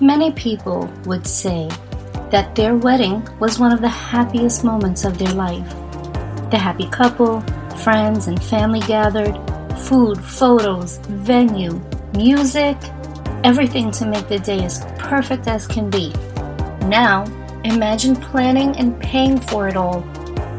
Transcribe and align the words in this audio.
Many 0.00 0.32
people 0.32 0.92
would 1.06 1.24
say 1.24 1.68
that 2.30 2.56
their 2.56 2.74
wedding 2.74 3.26
was 3.38 3.60
one 3.60 3.70
of 3.70 3.80
the 3.80 3.88
happiest 3.88 4.64
moments 4.64 5.04
of 5.04 5.18
their 5.18 5.32
life. 5.34 5.70
The 6.50 6.58
happy 6.58 6.88
couple, 6.88 7.42
friends, 7.84 8.26
and 8.26 8.42
family 8.42 8.80
gathered, 8.80 9.38
food, 9.78 10.20
photos, 10.20 10.98
venue, 11.06 11.80
music, 12.12 12.76
everything 13.44 13.92
to 13.92 14.06
make 14.06 14.26
the 14.26 14.40
day 14.40 14.64
as 14.64 14.84
perfect 14.98 15.46
as 15.46 15.68
can 15.68 15.90
be. 15.90 16.12
Now, 16.88 17.24
imagine 17.62 18.16
planning 18.16 18.76
and 18.76 19.00
paying 19.00 19.38
for 19.38 19.68
it 19.68 19.76
all 19.76 20.02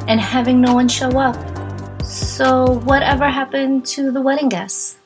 and 0.07 0.21
having 0.21 0.61
no 0.61 0.73
one 0.73 0.87
show 0.87 1.09
up. 1.19 1.35
So, 2.05 2.79
whatever 2.85 3.29
happened 3.29 3.85
to 3.87 4.11
the 4.11 4.21
wedding 4.21 4.47
guests? 4.47 4.97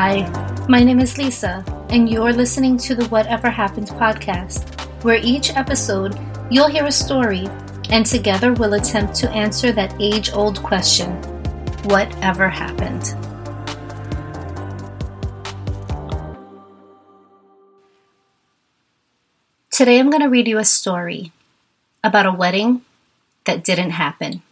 Hi, 0.00 0.22
my 0.68 0.84
name 0.84 1.00
is 1.00 1.18
Lisa, 1.18 1.64
and 1.90 2.08
you're 2.08 2.32
listening 2.32 2.76
to 2.86 2.94
the 2.94 3.06
Whatever 3.06 3.50
Happened 3.50 3.88
podcast, 3.88 4.62
where 5.02 5.18
each 5.20 5.50
episode 5.56 6.16
you'll 6.52 6.68
hear 6.68 6.86
a 6.86 6.92
story, 6.92 7.48
and 7.90 8.06
together 8.06 8.52
we'll 8.52 8.74
attempt 8.74 9.16
to 9.16 9.30
answer 9.30 9.72
that 9.72 9.92
age 9.98 10.32
old 10.32 10.62
question 10.62 11.10
Whatever 11.90 12.48
happened? 12.48 13.06
Today 19.72 19.98
I'm 19.98 20.10
going 20.10 20.22
to 20.22 20.28
read 20.28 20.46
you 20.46 20.58
a 20.58 20.64
story 20.64 21.32
about 22.04 22.24
a 22.24 22.30
wedding 22.30 22.82
that 23.46 23.64
didn't 23.64 23.90
happen. 23.90 24.42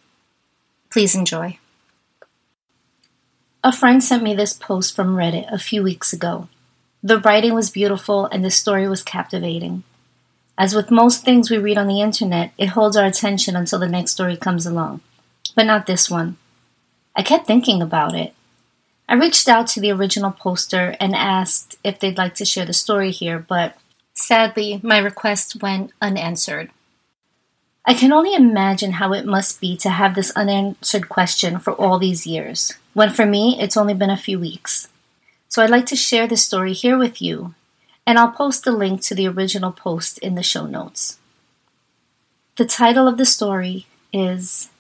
Please 0.91 1.15
enjoy. 1.15 1.61
A 3.67 3.73
friend 3.73 4.01
sent 4.01 4.23
me 4.23 4.33
this 4.33 4.53
post 4.53 4.95
from 4.95 5.17
Reddit 5.17 5.53
a 5.53 5.59
few 5.59 5.83
weeks 5.83 6.13
ago. 6.13 6.47
The 7.03 7.19
writing 7.19 7.53
was 7.53 7.69
beautiful 7.69 8.27
and 8.27 8.45
the 8.45 8.51
story 8.53 8.89
was 8.89 9.03
captivating. 9.03 9.83
As 10.57 10.73
with 10.73 10.93
most 10.93 11.25
things 11.25 11.51
we 11.51 11.59
read 11.59 11.77
on 11.77 11.89
the 11.89 12.01
internet, 12.01 12.53
it 12.59 12.69
holds 12.69 12.97
our 12.97 13.05
attention 13.05 13.57
until 13.57 13.81
the 13.81 13.89
next 13.89 14.13
story 14.13 14.37
comes 14.37 14.67
along. 14.67 15.01
But 15.57 15.67
not 15.67 15.87
this 15.87 16.09
one. 16.09 16.37
I 17.17 17.25
kept 17.25 17.49
thinking 17.49 17.83
about 17.83 18.15
it. 18.15 18.35
I 19.09 19.15
reached 19.15 19.49
out 19.49 19.67
to 19.71 19.81
the 19.81 19.91
original 19.91 20.31
poster 20.31 20.95
and 21.01 21.17
asked 21.17 21.77
if 21.83 21.99
they'd 21.99 22.17
like 22.17 22.37
to 22.37 22.45
share 22.45 22.67
the 22.67 22.73
story 22.73 23.11
here, 23.11 23.41
but 23.41 23.77
sadly, 24.15 24.79
my 24.85 24.99
request 24.99 25.61
went 25.61 25.91
unanswered. 26.01 26.71
I 27.85 27.95
can 27.95 28.13
only 28.13 28.33
imagine 28.33 28.93
how 28.93 29.13
it 29.13 29.27
must 29.27 29.61
be 29.61 29.77
to 29.79 29.91
have 29.91 30.15
this 30.15 30.31
unanswered 30.37 31.09
question 31.09 31.59
for 31.59 31.73
all 31.73 31.99
these 31.99 32.29
years, 32.29 32.73
when 32.97 33.11
for 33.11 33.27
me 33.27 33.59
it's 33.61 33.77
only 33.77 33.93
been 33.93 34.09
a 34.09 34.17
few 34.17 34.41
weeks. 34.41 34.89
So 35.49 35.63
I'd 35.63 35.69
like 35.69 35.85
to 35.87 35.97
share 35.97 36.27
this 36.27 36.43
story 36.43 36.73
here 36.73 36.97
with 36.97 37.21
you, 37.21 37.55
and 38.07 38.19
I'll 38.19 38.31
post 38.31 38.67
a 38.67 38.71
link 38.73 39.03
to 39.03 39.15
the 39.15 39.29
original 39.29 39.71
post 39.71 40.17
in 40.21 40.35
the 40.35 40.43
show 40.43 40.65
notes. 40.65 41.19
The 42.57 42.65
title 42.65 43.07
of 43.07 43.19
the 43.19 43.27
story 43.27 43.85
is 44.15 44.71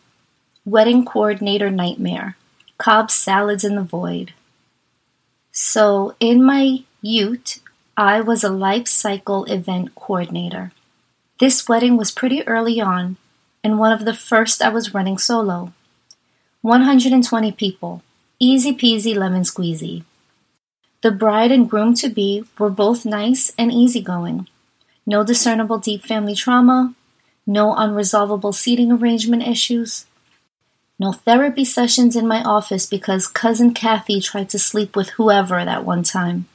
Wedding 0.65 1.05
Coordinator 1.05 1.71
Nightmare 1.71 2.39
Cobb 2.79 3.11
Salads 3.11 3.65
in 3.65 3.75
the 3.75 3.83
Void. 3.83 4.33
So, 5.53 6.17
in 6.19 6.43
my 6.43 6.85
ute, 7.03 7.61
I 7.99 8.23
was 8.23 8.43
a 8.43 8.49
life 8.49 8.89
cycle 8.89 9.45
event 9.45 9.95
coordinator. 9.95 10.73
This 11.39 11.69
wedding 11.69 11.99
was 11.99 12.11
pretty 12.11 12.49
early 12.49 12.81
on, 12.81 13.19
and 13.63 13.79
one 13.79 13.93
of 13.93 14.07
the 14.07 14.15
first 14.15 14.63
I 14.63 14.71
was 14.71 14.95
running 14.95 15.19
solo. 15.19 15.75
120 16.63 17.53
people, 17.53 18.03
easy 18.39 18.73
peasy 18.73 19.17
lemon 19.17 19.43
squeezy. 19.43 20.05
The 21.03 21.11
bride 21.11 21.53
and 21.53 21.69
groom 21.69 21.95
to 21.95 22.09
be 22.09 22.45
were 22.59 22.71
both 22.71 23.05
nice 23.05 23.53
and 23.57 23.73
easygoing. 23.73 24.49
No 25.07 25.23
discernible 25.23 25.79
deep 25.79 26.05
family 26.05 26.35
trauma, 26.35 26.95
no 27.47 27.75
unresolvable 27.75 28.55
seating 28.55 28.91
arrangement 28.91 29.47
issues, 29.47 30.07
no 30.99 31.13
therapy 31.13 31.65
sessions 31.65 32.17
in 32.17 32.27
my 32.27 32.43
office 32.43 32.87
because 32.87 33.27
cousin 33.27 33.75
Kathy 33.75 34.21
tried 34.21 34.49
to 34.51 34.59
sleep 34.59 34.97
with 34.97 35.11
whoever 35.11 35.65
that 35.65 35.85
one 35.85 36.03
time. 36.03 36.47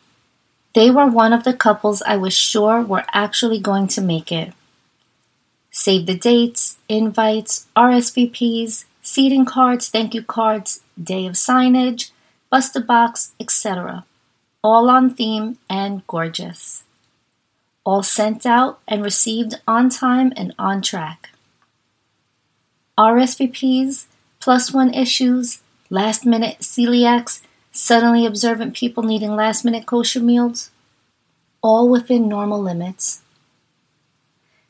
They 0.74 0.90
were 0.90 1.08
one 1.08 1.34
of 1.34 1.44
the 1.44 1.54
couples 1.54 2.02
I 2.02 2.18
was 2.18 2.34
sure 2.34 2.82
were 2.82 3.06
actually 3.14 3.60
going 3.60 3.88
to 3.90 4.02
make 4.02 4.32
it. 4.32 4.54
Save 5.70 6.06
the 6.06 6.18
dates, 6.18 6.78
invites, 6.90 7.68
RSVPs, 7.76 8.86
seating 9.12 9.44
cards, 9.44 9.90
thank 9.90 10.14
you 10.14 10.24
cards, 10.24 10.84
day 10.96 11.26
of 11.26 11.34
signage, 11.34 12.12
buster 12.50 12.80
box, 12.80 13.34
etc. 13.42 14.06
All 14.64 14.90
on 14.90 15.14
theme 15.14 15.58
and 15.70 16.08
gorgeous. 16.08 16.84
All 17.84 18.04
sent 18.04 18.46
out 18.46 18.80
and 18.88 19.04
received 19.04 19.60
on 19.68 19.90
time 19.90 20.32
and 20.38 20.56
on 20.58 20.82
track. 20.82 21.32
RSVPs, 22.98 24.06
plus 24.40 24.72
one 24.72 24.94
issues, 24.94 25.62
last 25.90 26.26
minute 26.26 26.60
celiacs, 26.62 27.42
suddenly 27.74 28.26
observant 28.26 28.78
people 28.78 29.04
needing 29.04 29.36
last 29.36 29.66
minute 29.66 29.86
kosher 29.86 30.22
meals, 30.22 30.72
all 31.62 31.90
within 31.90 32.30
normal 32.30 32.62
limits. 32.62 33.22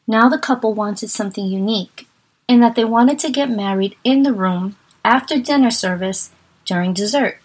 Now 0.07 0.29
the 0.29 0.39
couple 0.39 0.73
wanted 0.73 1.11
something 1.11 1.45
unique, 1.45 2.07
in 2.51 2.59
that 2.59 2.75
they 2.75 2.83
wanted 2.83 3.17
to 3.17 3.31
get 3.31 3.49
married 3.49 3.95
in 4.03 4.23
the 4.23 4.33
room 4.33 4.75
after 5.05 5.39
dinner 5.39 5.71
service 5.71 6.31
during 6.65 6.93
dessert. 6.93 7.39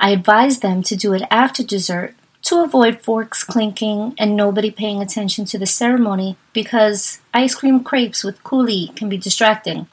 I 0.00 0.10
advised 0.10 0.62
them 0.62 0.82
to 0.84 0.96
do 0.96 1.12
it 1.12 1.24
after 1.30 1.62
dessert 1.62 2.14
to 2.44 2.62
avoid 2.62 3.02
forks 3.02 3.44
clinking 3.44 4.14
and 4.18 4.34
nobody 4.34 4.70
paying 4.70 5.02
attention 5.02 5.44
to 5.44 5.58
the 5.58 5.66
ceremony 5.66 6.38
because 6.54 7.20
ice 7.34 7.54
cream 7.54 7.84
crepes 7.84 8.24
with 8.24 8.42
coulis 8.42 8.96
can 8.96 9.10
be 9.10 9.18
distracting. 9.18 9.88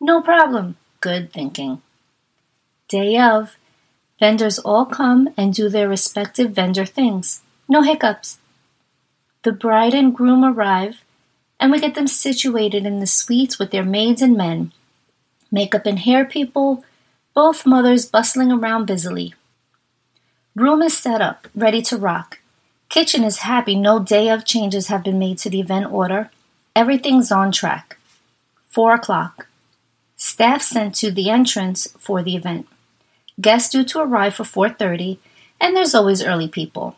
No 0.00 0.22
problem, 0.22 0.76
good 1.00 1.32
thinking. 1.32 1.82
Day 2.88 3.18
of, 3.18 3.56
vendors 4.20 4.60
all 4.60 4.86
come 4.86 5.30
and 5.36 5.52
do 5.52 5.68
their 5.68 5.88
respective 5.88 6.52
vendor 6.52 6.86
things. 6.86 7.42
No 7.68 7.82
hiccups. 7.82 8.38
The 9.42 9.50
bride 9.50 9.94
and 9.94 10.14
groom 10.14 10.44
arrive, 10.44 11.02
and 11.62 11.70
we 11.70 11.78
get 11.78 11.94
them 11.94 12.08
situated 12.08 12.84
in 12.84 12.98
the 12.98 13.06
suites 13.06 13.56
with 13.56 13.70
their 13.70 13.84
maids 13.84 14.20
and 14.20 14.36
men. 14.36 14.72
Makeup 15.52 15.86
and 15.86 16.00
hair 16.00 16.24
people, 16.24 16.84
both 17.34 17.64
mothers 17.64 18.04
bustling 18.04 18.50
around 18.50 18.86
busily. 18.86 19.32
Room 20.56 20.82
is 20.82 20.98
set 20.98 21.20
up, 21.20 21.46
ready 21.54 21.80
to 21.80 21.96
rock. 21.96 22.40
Kitchen 22.88 23.22
is 23.22 23.46
happy 23.46 23.76
no 23.76 24.00
day 24.00 24.28
of 24.28 24.44
changes 24.44 24.88
have 24.88 25.04
been 25.04 25.20
made 25.20 25.38
to 25.38 25.48
the 25.48 25.60
event 25.60 25.86
order. 25.92 26.32
Everything's 26.74 27.30
on 27.30 27.52
track. 27.52 27.96
Four 28.68 28.94
o'clock. 28.94 29.46
Staff 30.16 30.62
sent 30.62 30.96
to 30.96 31.12
the 31.12 31.30
entrance 31.30 31.86
for 31.96 32.24
the 32.24 32.34
event. 32.34 32.66
Guests 33.40 33.70
due 33.70 33.84
to 33.84 34.00
arrive 34.00 34.34
for 34.34 34.42
4:30, 34.42 35.20
and 35.60 35.76
there's 35.76 35.94
always 35.94 36.24
early 36.24 36.48
people. 36.48 36.96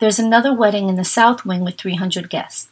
There's 0.00 0.18
another 0.18 0.52
wedding 0.52 0.90
in 0.90 0.96
the 0.96 1.12
south 1.18 1.46
wing 1.46 1.64
with 1.64 1.78
300 1.78 2.28
guests. 2.28 2.68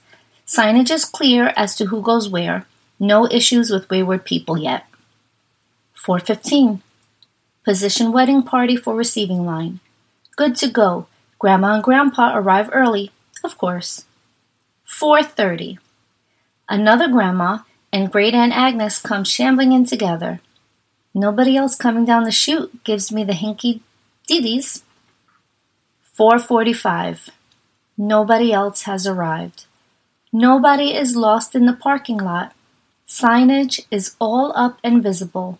Signage 0.50 0.90
is 0.90 1.04
clear 1.04 1.52
as 1.56 1.76
to 1.76 1.86
who 1.86 2.02
goes 2.02 2.28
where. 2.28 2.66
No 2.98 3.30
issues 3.30 3.70
with 3.70 3.88
wayward 3.88 4.24
people 4.24 4.58
yet. 4.58 4.84
415. 5.94 6.82
Position 7.64 8.10
wedding 8.10 8.42
party 8.42 8.74
for 8.74 8.96
receiving 8.96 9.46
line. 9.46 9.78
Good 10.34 10.56
to 10.56 10.66
go. 10.66 11.06
Grandma 11.38 11.74
and 11.74 11.84
grandpa 11.84 12.36
arrive 12.36 12.68
early, 12.72 13.12
of 13.44 13.56
course. 13.58 14.06
4:30. 14.88 15.78
Another 16.68 17.06
grandma 17.06 17.58
and 17.92 18.10
great 18.10 18.34
aunt 18.34 18.52
Agnes 18.52 18.98
come 18.98 19.22
shambling 19.22 19.70
in 19.70 19.84
together. 19.84 20.40
Nobody 21.14 21.56
else 21.56 21.76
coming 21.76 22.04
down 22.04 22.24
the 22.24 22.32
chute 22.32 22.82
gives 22.82 23.12
me 23.12 23.22
the 23.22 23.38
hinky 23.38 23.82
diddies. 24.26 24.82
4:45. 26.18 27.30
Nobody 27.96 28.52
else 28.52 28.82
has 28.82 29.06
arrived. 29.06 29.66
Nobody 30.32 30.94
is 30.94 31.16
lost 31.16 31.54
in 31.56 31.66
the 31.66 31.72
parking 31.72 32.18
lot. 32.18 32.52
Signage 33.06 33.84
is 33.90 34.14
all 34.20 34.52
up 34.54 34.78
and 34.84 35.02
visible. 35.02 35.58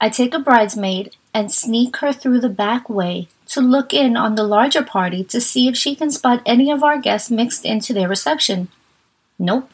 I 0.00 0.08
take 0.08 0.32
a 0.32 0.38
bridesmaid 0.38 1.16
and 1.34 1.50
sneak 1.50 1.96
her 1.96 2.12
through 2.12 2.40
the 2.40 2.48
back 2.48 2.88
way 2.88 3.28
to 3.46 3.60
look 3.60 3.92
in 3.92 4.16
on 4.16 4.36
the 4.36 4.44
larger 4.44 4.84
party 4.84 5.24
to 5.24 5.40
see 5.40 5.66
if 5.66 5.76
she 5.76 5.96
can 5.96 6.10
spot 6.10 6.40
any 6.46 6.70
of 6.70 6.84
our 6.84 6.98
guests 6.98 7.30
mixed 7.30 7.64
into 7.64 7.92
their 7.92 8.08
reception. 8.08 8.68
Nope. 9.38 9.70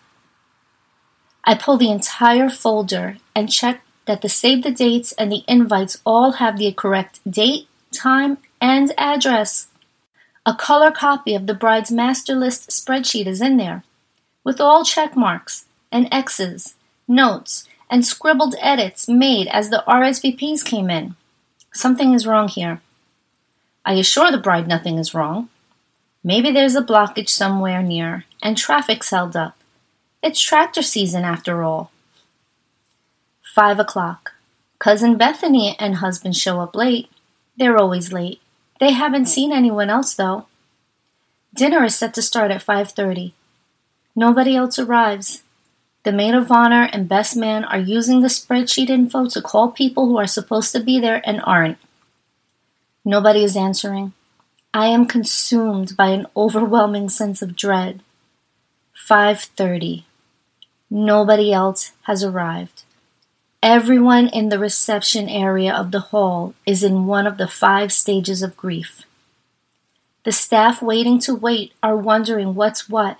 I 1.44 1.54
pull 1.54 1.76
the 1.76 1.90
entire 1.90 2.48
folder 2.48 3.18
and 3.34 3.52
check 3.52 3.82
that 4.06 4.22
the 4.22 4.28
save 4.28 4.62
the 4.62 4.70
dates 4.70 5.12
and 5.12 5.30
the 5.30 5.44
invites 5.46 6.00
all 6.06 6.32
have 6.32 6.58
the 6.58 6.72
correct 6.72 7.20
date, 7.30 7.68
time, 7.92 8.38
and 8.60 8.94
address. 8.96 9.68
A 10.46 10.54
color 10.54 10.90
copy 10.90 11.34
of 11.34 11.46
the 11.46 11.54
bride's 11.54 11.92
master 11.92 12.34
list 12.34 12.70
spreadsheet 12.70 13.26
is 13.26 13.42
in 13.42 13.58
there. 13.58 13.84
With 14.46 14.60
all 14.60 14.84
check 14.84 15.16
marks 15.16 15.64
and 15.90 16.06
X's, 16.12 16.76
notes, 17.08 17.68
and 17.90 18.06
scribbled 18.06 18.54
edits 18.60 19.08
made 19.08 19.48
as 19.48 19.70
the 19.70 19.82
RSVPs 19.88 20.64
came 20.64 20.88
in. 20.88 21.16
Something 21.74 22.14
is 22.14 22.28
wrong 22.28 22.46
here. 22.46 22.80
I 23.84 23.94
assure 23.94 24.30
the 24.30 24.38
bride 24.38 24.68
nothing 24.68 24.98
is 24.98 25.14
wrong. 25.14 25.48
Maybe 26.22 26.52
there's 26.52 26.76
a 26.76 26.80
blockage 26.82 27.28
somewhere 27.28 27.82
near, 27.82 28.24
and 28.40 28.56
traffic's 28.56 29.10
held 29.10 29.34
up. 29.34 29.56
It's 30.22 30.40
tractor 30.40 30.82
season 30.82 31.24
after 31.24 31.64
all. 31.64 31.90
Five 33.52 33.80
o'clock. 33.80 34.34
Cousin 34.78 35.16
Bethany 35.16 35.74
and 35.80 35.96
husband 35.96 36.36
show 36.36 36.60
up 36.60 36.76
late. 36.76 37.08
They're 37.56 37.78
always 37.78 38.12
late. 38.12 38.40
They 38.78 38.92
haven't 38.92 39.26
seen 39.26 39.52
anyone 39.52 39.90
else 39.90 40.14
though. 40.14 40.46
Dinner 41.52 41.82
is 41.82 41.96
set 41.96 42.14
to 42.14 42.22
start 42.22 42.52
at 42.52 42.62
5:30. 42.62 43.32
Nobody 44.18 44.56
else 44.56 44.78
arrives. 44.78 45.42
The 46.02 46.12
maid 46.12 46.34
of 46.34 46.50
honor 46.50 46.88
and 46.90 47.08
best 47.08 47.36
man 47.36 47.64
are 47.64 47.78
using 47.78 48.22
the 48.22 48.28
spreadsheet 48.28 48.88
info 48.88 49.26
to 49.28 49.42
call 49.42 49.70
people 49.70 50.06
who 50.06 50.16
are 50.16 50.26
supposed 50.26 50.72
to 50.72 50.80
be 50.80 50.98
there 50.98 51.20
and 51.28 51.42
aren't. 51.44 51.76
Nobody 53.04 53.44
is 53.44 53.56
answering. 53.56 54.14
I 54.72 54.86
am 54.86 55.06
consumed 55.06 55.96
by 55.96 56.08
an 56.08 56.26
overwhelming 56.34 57.08
sense 57.10 57.42
of 57.42 57.56
dread. 57.56 58.00
5:30. 58.94 60.04
Nobody 60.88 61.52
else 61.52 61.92
has 62.02 62.24
arrived. 62.24 62.84
Everyone 63.62 64.28
in 64.28 64.48
the 64.48 64.58
reception 64.58 65.28
area 65.28 65.74
of 65.74 65.90
the 65.90 66.08
hall 66.10 66.54
is 66.64 66.82
in 66.82 67.06
one 67.06 67.26
of 67.26 67.36
the 67.36 67.48
five 67.48 67.92
stages 67.92 68.42
of 68.42 68.56
grief. 68.56 69.02
The 70.24 70.32
staff 70.32 70.80
waiting 70.80 71.18
to 71.20 71.34
wait 71.34 71.72
are 71.82 71.96
wondering 71.96 72.54
what's 72.54 72.88
what. 72.88 73.18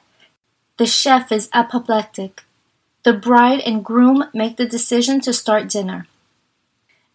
The 0.79 0.87
chef 0.87 1.33
is 1.33 1.49
apoplectic. 1.55 2.45
The 3.03 3.15
bride 3.15 3.61
and 3.61 3.83
groom 3.83 4.25
make 4.35 4.57
the 4.57 4.67
decision 4.67 5.21
to 5.23 5.33
start 5.33 5.71
dinner. 5.71 6.07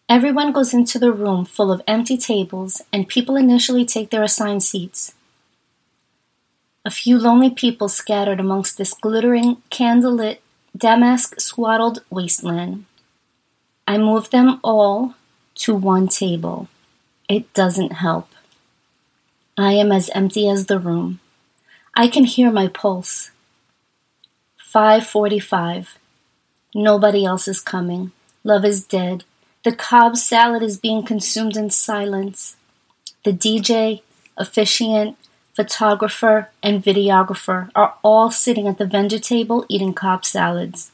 Everyone 0.08 0.50
goes 0.52 0.74
into 0.74 0.98
the 0.98 1.12
room 1.12 1.44
full 1.44 1.70
of 1.70 1.80
empty 1.86 2.16
tables, 2.16 2.82
and 2.92 3.06
people 3.06 3.36
initially 3.36 3.84
take 3.84 4.10
their 4.10 4.24
assigned 4.24 4.64
seats. 4.64 5.14
A 6.84 6.90
few 6.90 7.16
lonely 7.16 7.50
people 7.50 7.88
scattered 7.88 8.40
amongst 8.40 8.78
this 8.78 8.94
glittering, 8.94 9.62
candlelit, 9.70 10.38
damask 10.76 11.40
swaddled 11.40 12.02
wasteland. 12.10 12.86
I 13.86 13.98
move 13.98 14.30
them 14.30 14.58
all 14.64 15.14
to 15.56 15.74
one 15.74 16.08
table. 16.08 16.68
It 17.28 17.52
doesn't 17.54 17.92
help. 17.92 18.28
I 19.56 19.74
am 19.74 19.92
as 19.92 20.10
empty 20.10 20.48
as 20.48 20.66
the 20.66 20.80
room. 20.80 21.20
I 21.94 22.08
can 22.08 22.24
hear 22.24 22.50
my 22.50 22.66
pulse. 22.66 23.30
5:45. 24.72 25.98
Nobody 26.74 27.24
else 27.26 27.46
is 27.46 27.60
coming. 27.60 28.12
Love 28.42 28.64
is 28.64 28.84
dead. 28.84 29.24
The 29.64 29.72
Cobb 29.72 30.16
salad 30.16 30.62
is 30.62 30.78
being 30.78 31.02
consumed 31.02 31.56
in 31.56 31.68
silence. 31.68 32.56
The 33.24 33.32
DJ, 33.32 34.02
officiant, 34.36 35.16
photographer, 35.54 36.48
and 36.62 36.82
videographer 36.82 37.70
are 37.74 37.94
all 38.02 38.30
sitting 38.30 38.66
at 38.66 38.78
the 38.78 38.86
vendor 38.86 39.18
table 39.18 39.66
eating 39.68 39.92
Cobb 39.92 40.24
salads. 40.24 40.90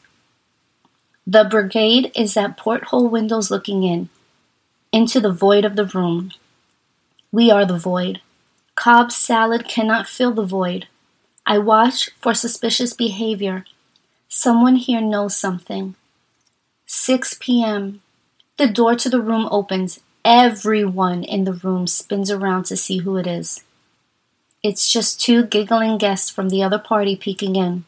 The 1.27 1.45
brigade 1.45 2.11
is 2.17 2.37
at 2.37 2.57
porthole 2.57 3.09
windows 3.09 3.51
looking 3.51 3.85
in, 3.85 4.09
into 4.91 5.21
the 5.21 5.33
void 5.33 5.65
of 5.65 5.77
the 5.77 5.85
room. 5.85 6.33
We 7.31 7.51
are 7.51 7.65
the 7.65 7.79
void. 7.79 8.21
Cobb 8.75 9.13
salad 9.13 9.69
cannot 9.69 10.09
fill 10.09 10.33
the 10.33 10.45
void. 10.45 10.89
I 11.51 11.57
watch 11.57 12.11
for 12.21 12.35
suspicious 12.35 12.93
behavior. 12.93 13.65
Someone 14.29 14.77
here 14.77 15.01
knows 15.01 15.35
something. 15.35 15.95
6 16.85 17.39
p.m. 17.41 18.03
The 18.59 18.69
door 18.69 18.97
to 18.97 19.09
the 19.09 19.23
room 19.23 19.49
opens. 19.51 20.01
Everyone 20.27 21.25
in 21.25 21.45
the 21.45 21.55
room 21.55 21.87
spins 21.87 22.31
around 22.31 22.65
to 22.65 22.77
see 22.77 22.99
who 22.99 23.17
it 23.17 23.27
is. 23.27 23.65
It's 24.63 24.93
just 24.93 25.23
two 25.23 25.43
giggling 25.47 25.97
guests 25.97 26.29
from 26.29 26.51
the 26.51 26.63
other 26.63 26.79
party 26.79 27.17
peeking 27.17 27.57
in. 27.57 27.87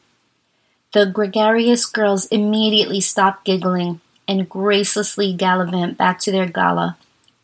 The 0.94 1.04
gregarious 1.04 1.84
girls 1.84 2.24
immediately 2.28 3.02
stop 3.02 3.44
giggling 3.44 4.00
and 4.26 4.48
gracelessly 4.48 5.36
gallivant 5.36 5.98
back 5.98 6.18
to 6.20 6.32
their 6.32 6.46
gala 6.46 6.96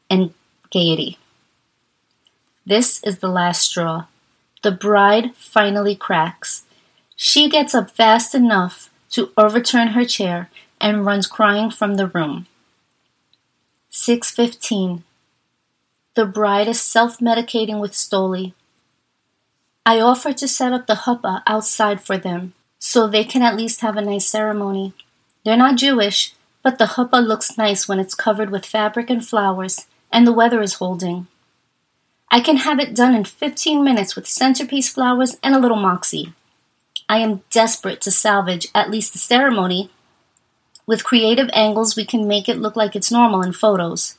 and 0.09 0.33
gaiety. 0.71 1.19
This 2.65 3.03
is 3.05 3.19
the 3.19 3.29
last 3.29 3.61
straw. 3.69 4.07
The 4.63 4.73
bride 4.73 5.35
finally 5.37 5.95
cracks. 5.95 6.65
She 7.15 7.49
gets 7.49 7.75
up 7.75 7.91
fast 7.91 8.35
enough 8.35 8.91
to 9.11 9.31
overturn 9.37 9.89
her 9.89 10.05
chair 10.05 10.51
and 10.81 11.07
runs 11.07 11.27
crying 11.27 11.71
from 11.71 11.95
the 11.95 12.07
room. 12.07 12.47
6:15 13.91 15.05
The 16.15 16.27
bride 16.27 16.69
is 16.69 16.81
self-medicating 16.81 17.81
with 17.81 17.93
Stoli. 17.93 18.53
I 19.85 20.01
offer 20.01 20.33
to 20.33 20.49
set 20.49 20.73
up 20.73 20.87
the 20.87 21.03
huppah 21.07 21.43
outside 21.47 22.01
for 22.01 22.19
them 22.19 22.55
so 22.79 23.07
they 23.07 23.25
can 23.25 23.43
at 23.43 23.57
least 23.57 23.81
have 23.81 23.97
a 23.97 24.03
nice 24.03 24.27
ceremony. 24.27 24.93
They're 25.45 25.57
not 25.57 25.77
Jewish, 25.77 26.35
but 26.63 26.79
the 26.79 26.87
chuppah 26.87 27.25
looks 27.25 27.57
nice 27.57 27.87
when 27.87 28.01
it's 28.01 28.15
covered 28.15 28.51
with 28.51 28.67
fabric 28.67 29.09
and 29.11 29.25
flowers, 29.25 29.87
and 30.13 30.27
the 30.27 30.33
weather 30.33 30.61
is 30.61 30.75
holding. 30.75 31.29
I 32.31 32.41
can 32.41 32.59
have 32.59 32.79
it 32.81 32.95
done 32.95 33.15
in 33.15 33.25
15 33.25 33.83
minutes 33.83 34.17
with 34.17 34.27
centerpiece 34.27 34.89
flowers 34.89 35.37
and 35.43 35.55
a 35.55 35.59
little 35.59 35.77
moxie. 35.77 36.33
I 37.09 37.19
am 37.19 37.43
desperate 37.51 38.01
to 38.03 38.11
salvage 38.11 38.69
at 38.75 38.91
least 38.91 39.13
the 39.13 39.19
ceremony. 39.19 39.91
With 40.87 41.05
creative 41.05 41.49
angles, 41.53 41.97
we 41.97 42.05
can 42.05 42.27
make 42.27 42.49
it 42.49 42.59
look 42.59 42.77
like 42.77 42.97
it's 42.97 43.13
normal 43.13 43.43
in 43.43 43.53
photos. 43.53 44.19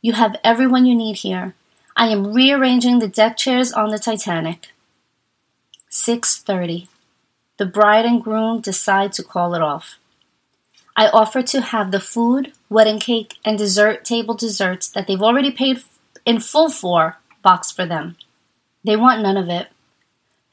You 0.00 0.14
have 0.14 0.36
everyone 0.42 0.86
you 0.86 0.94
need 0.94 1.16
here. 1.18 1.54
I 1.96 2.08
am 2.08 2.32
rearranging 2.32 2.98
the 2.98 3.08
deck 3.08 3.36
chairs 3.36 3.72
on 3.72 3.90
the 3.90 3.98
Titanic. 3.98 4.72
6:30 5.90 6.88
the 7.62 7.66
bride 7.66 8.04
and 8.04 8.20
groom 8.20 8.60
decide 8.60 9.12
to 9.12 9.22
call 9.22 9.54
it 9.54 9.62
off. 9.62 9.96
I 10.96 11.06
offer 11.08 11.42
to 11.42 11.60
have 11.60 11.92
the 11.92 12.00
food, 12.00 12.52
wedding 12.68 12.98
cake, 12.98 13.34
and 13.44 13.56
dessert 13.56 14.04
table 14.04 14.34
desserts 14.34 14.88
that 14.88 15.06
they've 15.06 15.22
already 15.22 15.52
paid 15.52 15.80
in 16.24 16.40
full 16.40 16.70
four 16.70 17.18
box 17.42 17.70
for 17.70 17.86
them. 17.86 18.16
They 18.84 18.96
want 18.96 19.22
none 19.22 19.36
of 19.36 19.48
it. 19.48 19.68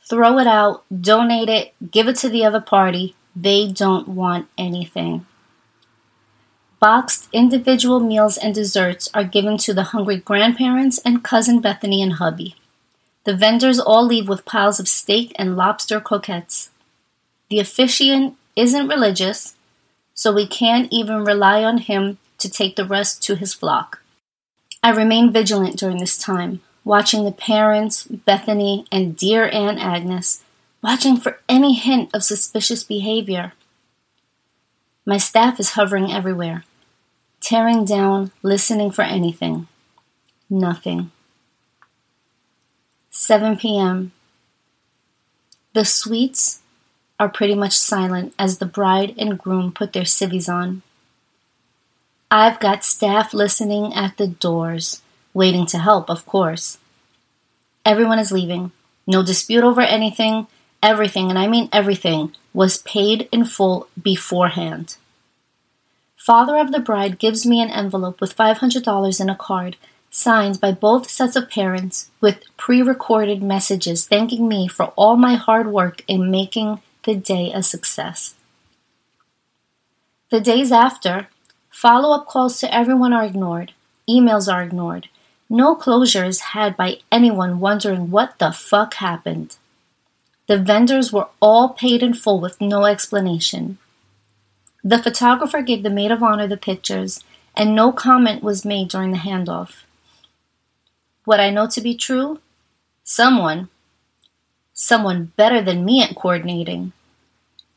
Throw 0.10 0.40
it 0.40 0.48
out, 0.48 0.84
donate 0.90 1.50
it, 1.50 1.74
give 1.92 2.08
it 2.08 2.16
to 2.18 2.30
the 2.30 2.44
other 2.44 2.62
party. 2.62 3.16
They 3.36 3.68
don't 3.68 4.08
want 4.08 4.48
anything. 4.58 5.26
Boxed 6.80 7.28
individual 7.34 8.00
meals 8.00 8.38
and 8.38 8.56
desserts 8.56 9.10
are 9.14 9.24
given 9.24 9.58
to 9.60 9.74
the 9.74 9.92
hungry 9.92 10.18
grandparents 10.18 10.98
and 11.00 11.24
cousin 11.24 11.60
Bethany 11.60 12.02
and 12.02 12.14
hubby. 12.14 12.56
The 13.26 13.36
vendors 13.36 13.80
all 13.80 14.06
leave 14.06 14.30
with 14.30 14.46
piles 14.46 14.80
of 14.80 14.88
steak 14.88 15.34
and 15.36 15.58
lobster 15.58 16.00
croquettes. 16.00 16.70
The 17.50 17.60
officiant 17.60 18.38
isn't 18.56 18.88
religious, 18.88 19.56
so 20.14 20.34
we 20.34 20.48
can't 20.48 20.92
even 20.92 21.26
rely 21.26 21.64
on 21.64 21.80
him 21.80 22.18
to 22.40 22.50
take 22.50 22.76
the 22.76 22.86
rest 22.86 23.22
to 23.24 23.36
his 23.36 23.54
flock. 23.54 23.99
I 24.82 24.92
remain 24.92 25.34
vigilant 25.34 25.78
during 25.78 25.98
this 25.98 26.18
time, 26.18 26.62
watching 26.86 27.26
the 27.26 27.32
parents, 27.32 28.04
Bethany, 28.06 28.86
and 28.92 29.16
dear 29.16 29.50
Aunt 29.50 29.80
Agnes, 29.80 30.44
watching 30.82 31.18
for 31.18 31.42
any 31.50 31.74
hint 31.74 32.10
of 32.14 32.24
suspicious 32.24 32.84
behavior. 32.84 33.54
My 35.06 35.18
staff 35.18 35.60
is 35.60 35.72
hovering 35.72 36.12
everywhere, 36.12 36.64
tearing 37.42 37.84
down, 37.84 38.32
listening 38.42 38.92
for 38.92 39.02
anything. 39.02 39.68
Nothing. 40.50 41.12
7 43.10 43.58
p.m. 43.58 44.14
The 45.74 45.84
suites 45.84 46.62
are 47.20 47.28
pretty 47.28 47.56
much 47.56 47.78
silent 47.78 48.34
as 48.40 48.60
the 48.60 48.66
bride 48.66 49.14
and 49.18 49.38
groom 49.38 49.74
put 49.74 49.92
their 49.92 50.06
civvies 50.06 50.48
on. 50.48 50.84
I've 52.32 52.60
got 52.60 52.84
staff 52.84 53.34
listening 53.34 53.94
at 53.94 54.18
the 54.18 54.28
doors, 54.28 55.02
waiting 55.34 55.66
to 55.68 55.80
help, 55.80 56.10
of 56.10 56.28
course. 56.28 56.78
Everyone 57.84 58.20
is 58.20 58.32
leaving. 58.32 58.72
No 59.08 59.24
dispute 59.24 59.64
over 59.64 59.82
anything. 59.82 60.46
Everything, 60.84 61.30
and 61.30 61.40
I 61.40 61.48
mean 61.48 61.70
everything, 61.74 62.36
was 62.54 62.84
paid 62.84 63.28
in 63.32 63.46
full 63.46 63.88
beforehand. 64.00 64.98
Father 66.16 66.58
of 66.58 66.72
the 66.72 66.80
bride 66.80 67.18
gives 67.18 67.48
me 67.48 67.62
an 67.62 67.72
envelope 67.72 68.22
with 68.22 68.38
$500 68.38 69.20
in 69.20 69.30
a 69.30 69.36
card 69.36 69.78
signed 70.12 70.60
by 70.60 70.72
both 70.72 71.10
sets 71.10 71.36
of 71.36 71.50
parents 71.50 72.12
with 72.22 72.44
pre 72.58 72.82
recorded 72.82 73.42
messages 73.42 74.06
thanking 74.06 74.48
me 74.48 74.68
for 74.68 74.88
all 74.96 75.16
my 75.16 75.36
hard 75.36 75.68
work 75.68 76.04
in 76.08 76.30
making 76.30 76.80
the 77.04 77.16
day 77.16 77.52
a 77.52 77.64
success. 77.64 78.36
The 80.30 80.40
days 80.40 80.72
after, 80.72 81.28
follow 81.70 82.16
up 82.16 82.28
calls 82.28 82.60
to 82.60 82.74
everyone 82.74 83.14
are 83.14 83.26
ignored, 83.26 83.74
emails 84.10 84.52
are 84.52 84.64
ignored. 84.64 85.10
No 85.50 85.76
closure 85.76 86.26
is 86.26 86.54
had 86.54 86.78
by 86.78 87.00
anyone 87.12 87.60
wondering 87.60 88.12
what 88.12 88.38
the 88.38 88.52
fuck 88.52 88.96
happened. 88.96 89.58
The 90.48 90.58
vendors 90.58 91.12
were 91.12 91.28
all 91.42 91.70
paid 91.70 92.04
in 92.04 92.14
full 92.14 92.40
with 92.40 92.60
no 92.60 92.86
explanation. 92.86 93.78
The 94.84 95.02
photographer 95.02 95.62
gave 95.62 95.84
the 95.84 95.90
maid 95.90 96.12
of 96.12 96.24
honor 96.24 96.48
the 96.48 96.58
pictures, 96.58 97.24
and 97.56 97.76
no 97.76 97.92
comment 97.92 98.44
was 98.44 98.66
made 98.66 98.90
during 98.90 99.12
the 99.12 99.18
handoff. 99.18 99.84
What 101.26 101.40
I 101.40 101.50
know 101.50 101.68
to 101.68 101.82
be 101.82 101.96
true? 101.96 102.40
Someone, 103.04 103.70
someone 104.74 105.34
better 105.36 105.62
than 105.62 105.86
me 105.86 106.02
at 106.02 106.16
coordinating, 106.16 106.94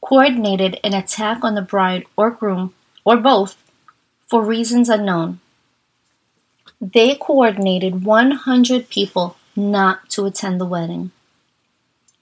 coordinated 0.00 0.78
an 0.84 0.94
attack 0.94 1.42
on 1.42 1.54
the 1.54 1.62
bride 1.62 2.04
or 2.16 2.30
groom, 2.30 2.74
or 3.04 3.16
both, 3.16 3.56
for 4.32 4.42
reasons 4.42 4.88
unknown. 4.88 5.40
They 6.80 7.14
coordinated 7.14 8.06
100 8.06 8.88
people 8.88 9.36
not 9.54 10.08
to 10.12 10.24
attend 10.24 10.58
the 10.58 10.64
wedding 10.64 11.10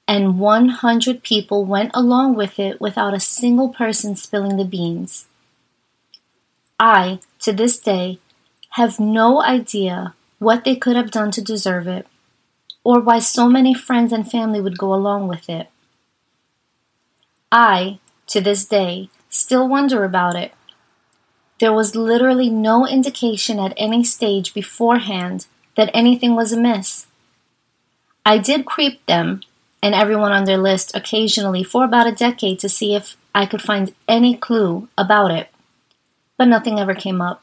and 0.08 0.40
100 0.40 1.22
people 1.22 1.64
went 1.64 1.92
along 1.94 2.34
with 2.34 2.58
it 2.58 2.80
without 2.80 3.14
a 3.14 3.20
single 3.20 3.68
person 3.68 4.16
spilling 4.16 4.56
the 4.56 4.64
beans. 4.64 5.28
I, 6.80 7.20
to 7.42 7.52
this 7.52 7.78
day, 7.78 8.18
have 8.70 8.98
no 8.98 9.40
idea 9.40 10.14
what 10.40 10.64
they 10.64 10.74
could 10.74 10.96
have 10.96 11.12
done 11.12 11.30
to 11.30 11.40
deserve 11.40 11.86
it, 11.86 12.08
or 12.82 12.98
why 12.98 13.20
so 13.20 13.48
many 13.48 13.72
friends 13.72 14.12
and 14.12 14.28
family 14.28 14.60
would 14.60 14.78
go 14.78 14.92
along 14.92 15.28
with 15.28 15.48
it. 15.48 15.68
I, 17.52 18.00
to 18.26 18.40
this 18.40 18.64
day, 18.64 19.10
still 19.28 19.68
wonder 19.68 20.02
about 20.02 20.34
it. 20.34 20.52
There 21.60 21.72
was 21.74 21.94
literally 21.94 22.48
no 22.48 22.86
indication 22.86 23.58
at 23.60 23.74
any 23.76 24.02
stage 24.02 24.54
beforehand 24.54 25.46
that 25.76 25.90
anything 25.92 26.34
was 26.34 26.52
amiss. 26.52 27.06
I 28.24 28.38
did 28.38 28.64
creep 28.64 29.04
them 29.04 29.42
and 29.82 29.94
everyone 29.94 30.32
on 30.32 30.44
their 30.44 30.56
list 30.56 30.96
occasionally 30.96 31.62
for 31.62 31.84
about 31.84 32.06
a 32.06 32.12
decade 32.12 32.58
to 32.60 32.68
see 32.68 32.94
if 32.94 33.16
I 33.34 33.44
could 33.44 33.60
find 33.60 33.94
any 34.08 34.36
clue 34.36 34.88
about 34.96 35.30
it, 35.30 35.48
but 36.38 36.48
nothing 36.48 36.78
ever 36.78 36.94
came 36.94 37.20
up. 37.20 37.42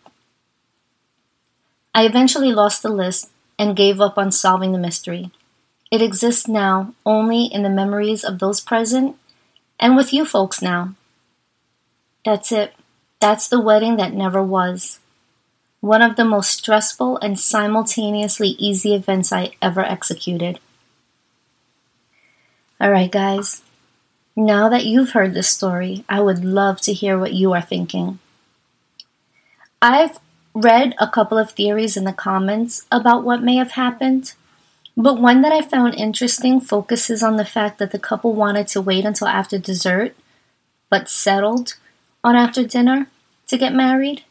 I 1.94 2.06
eventually 2.06 2.52
lost 2.52 2.82
the 2.82 2.90
list 2.90 3.32
and 3.58 3.76
gave 3.76 4.02
up 4.02 4.18
on 4.18 4.32
solving 4.32 4.72
the 4.72 4.78
mystery. 4.80 5.32
It 5.92 6.02
exists 6.02 6.48
now 6.48 6.94
only 7.06 7.46
in 7.46 7.62
the 7.64 7.70
memories 7.70 8.24
of 8.24 8.40
those 8.40 8.62
present 8.62 9.16
and 9.80 9.96
with 9.96 10.12
you 10.12 10.26
folks 10.26 10.62
now. 10.62 10.96
That's 12.26 12.52
it. 12.52 12.77
That's 13.20 13.48
the 13.48 13.60
wedding 13.60 13.98
that 13.98 14.14
never 14.14 14.44
was. 14.44 15.00
One 15.82 16.02
of 16.02 16.16
the 16.16 16.26
most 16.26 16.52
stressful 16.52 17.18
and 17.18 17.40
simultaneously 17.40 18.50
easy 18.60 18.94
events 18.94 19.32
I 19.32 19.52
ever 19.62 19.82
executed. 19.82 20.60
All 22.80 22.92
right, 22.92 23.12
guys. 23.12 23.64
Now 24.36 24.70
that 24.70 24.86
you've 24.86 25.12
heard 25.12 25.34
this 25.34 25.50
story, 25.50 26.06
I 26.08 26.20
would 26.20 26.46
love 26.46 26.80
to 26.82 26.94
hear 26.94 27.18
what 27.18 27.34
you 27.34 27.54
are 27.54 27.62
thinking. 27.62 28.20
I've 29.82 30.20
read 30.54 30.94
a 31.00 31.08
couple 31.08 31.40
of 31.40 31.52
theories 31.52 31.98
in 31.98 32.04
the 32.04 32.14
comments 32.14 32.86
about 32.92 33.24
what 33.24 33.42
may 33.42 33.56
have 33.56 33.72
happened, 33.72 34.34
but 34.96 35.20
one 35.20 35.42
that 35.42 35.52
I 35.52 35.62
found 35.62 35.96
interesting 35.96 36.60
focuses 36.60 37.24
on 37.24 37.38
the 37.38 37.46
fact 37.46 37.80
that 37.80 37.92
the 37.92 38.00
couple 38.00 38.34
wanted 38.34 38.68
to 38.70 38.82
wait 38.82 39.06
until 39.06 39.28
after 39.28 39.58
dessert, 39.58 40.16
but 40.90 41.10
settled 41.10 41.76
on 42.24 42.36
after 42.36 42.66
dinner 42.66 43.08
to 43.48 43.58
get 43.58 43.74
married. 43.74 44.24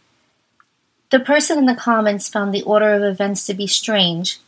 The 1.10 1.20
person 1.20 1.58
in 1.58 1.66
the 1.66 1.74
comments 1.74 2.28
found 2.28 2.52
the 2.52 2.62
order 2.62 2.92
of 2.92 3.02
events 3.02 3.44
to 3.46 3.54
be 3.54 3.66
strange 3.66 4.38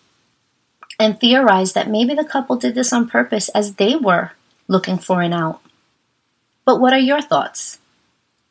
and 0.98 1.20
theorized 1.20 1.74
that 1.74 1.88
maybe 1.88 2.14
the 2.14 2.24
couple 2.24 2.56
did 2.56 2.74
this 2.74 2.92
on 2.92 3.08
purpose 3.08 3.48
as 3.50 3.74
they 3.74 3.94
were 3.94 4.32
looking 4.66 4.98
for 4.98 5.22
an 5.22 5.32
out. 5.32 5.60
But 6.64 6.80
what 6.80 6.92
are 6.92 6.98
your 6.98 7.22
thoughts? 7.22 7.78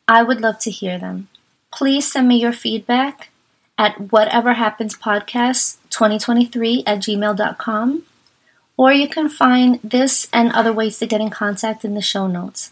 I 0.08 0.22
would 0.22 0.40
love 0.40 0.58
to 0.60 0.70
hear 0.70 0.98
them. 0.98 1.28
Please 1.72 2.10
send 2.10 2.28
me 2.28 2.40
your 2.40 2.52
feedback 2.52 3.28
at 3.76 3.96
whateverhappenspodcast2023 3.96 6.82
at 6.86 6.98
gmail.com 6.98 8.04
or 8.78 8.92
you 8.92 9.08
can 9.08 9.28
find 9.28 9.80
this 9.82 10.28
and 10.32 10.52
other 10.52 10.72
ways 10.72 10.98
to 10.98 11.06
get 11.06 11.20
in 11.20 11.30
contact 11.30 11.84
in 11.84 11.94
the 11.94 12.00
show 12.00 12.26
notes. 12.26 12.70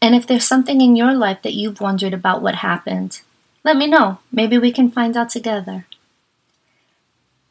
And 0.00 0.14
if 0.14 0.26
there's 0.26 0.46
something 0.46 0.80
in 0.80 0.96
your 0.96 1.14
life 1.14 1.42
that 1.42 1.54
you've 1.54 1.80
wondered 1.80 2.14
about 2.14 2.42
what 2.42 2.56
happened, 2.56 3.20
let 3.64 3.76
me 3.76 3.86
know. 3.86 4.18
Maybe 4.30 4.58
we 4.58 4.72
can 4.72 4.90
find 4.90 5.16
out 5.16 5.30
together. 5.30 5.86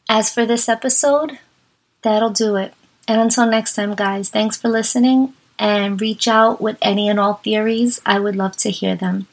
As 0.07 0.33
for 0.33 0.45
this 0.45 0.69
episode, 0.69 1.39
that'll 2.03 2.29
do 2.29 2.55
it. 2.55 2.73
And 3.07 3.19
until 3.19 3.45
next 3.45 3.75
time, 3.75 3.95
guys, 3.95 4.29
thanks 4.29 4.57
for 4.57 4.69
listening 4.69 5.33
and 5.57 5.99
reach 5.99 6.27
out 6.27 6.61
with 6.61 6.77
any 6.81 7.09
and 7.09 7.19
all 7.19 7.35
theories. 7.35 8.01
I 8.05 8.19
would 8.19 8.35
love 8.35 8.55
to 8.57 8.69
hear 8.69 8.95
them. 8.95 9.27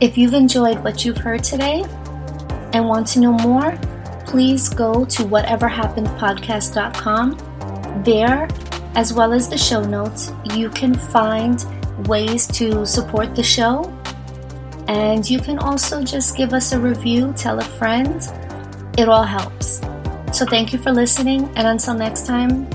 If 0.00 0.18
you've 0.18 0.34
enjoyed 0.34 0.84
what 0.84 1.04
you've 1.04 1.18
heard 1.18 1.42
today 1.42 1.84
and 2.72 2.86
want 2.86 3.06
to 3.08 3.20
know 3.20 3.32
more, 3.32 3.78
please 4.26 4.68
go 4.68 5.04
to 5.06 5.22
whateverhappenedpodcast.com. 5.22 8.02
There, 8.04 8.46
as 8.96 9.12
well 9.12 9.32
as 9.32 9.48
the 9.48 9.58
show 9.58 9.82
notes, 9.84 10.32
you 10.54 10.70
can 10.70 10.94
find 10.94 11.64
ways 12.08 12.46
to 12.48 12.84
support 12.84 13.36
the 13.36 13.42
show. 13.42 13.92
And 14.88 15.28
you 15.28 15.38
can 15.38 15.58
also 15.58 16.02
just 16.02 16.36
give 16.36 16.52
us 16.52 16.72
a 16.72 16.80
review, 16.80 17.32
tell 17.36 17.60
a 17.60 17.64
friend 17.64 18.20
it 18.96 19.08
all 19.08 19.24
helps. 19.24 19.80
So 20.32 20.46
thank 20.46 20.72
you 20.72 20.78
for 20.78 20.92
listening, 20.92 21.50
and 21.56 21.66
until 21.66 21.94
next 21.94 22.26
time, 22.26 22.68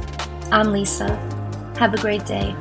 I'm 0.52 0.72
Lisa. 0.72 1.16
Have 1.78 1.94
a 1.94 1.98
great 1.98 2.26
day. 2.26 2.56